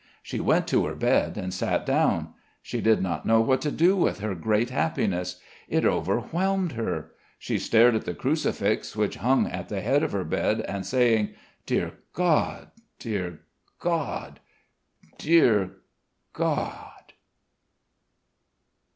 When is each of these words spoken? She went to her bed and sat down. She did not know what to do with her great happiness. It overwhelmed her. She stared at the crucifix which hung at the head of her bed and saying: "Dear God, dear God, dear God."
She 0.23 0.39
went 0.39 0.67
to 0.69 0.85
her 0.87 0.95
bed 0.95 1.37
and 1.37 1.53
sat 1.53 1.85
down. 1.85 2.29
She 2.63 2.81
did 2.81 3.03
not 3.03 3.23
know 3.23 3.39
what 3.39 3.61
to 3.61 3.69
do 3.69 3.95
with 3.95 4.17
her 4.17 4.33
great 4.33 4.71
happiness. 4.71 5.39
It 5.67 5.85
overwhelmed 5.85 6.71
her. 6.71 7.11
She 7.37 7.59
stared 7.59 7.93
at 7.93 8.05
the 8.05 8.15
crucifix 8.15 8.95
which 8.95 9.17
hung 9.17 9.45
at 9.45 9.69
the 9.69 9.79
head 9.81 10.01
of 10.01 10.13
her 10.13 10.23
bed 10.23 10.61
and 10.61 10.87
saying: 10.87 11.35
"Dear 11.67 11.99
God, 12.13 12.71
dear 12.97 13.41
God, 13.77 14.39
dear 15.19 15.69
God." 16.33 17.13